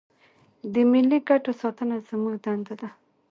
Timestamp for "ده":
2.81-2.89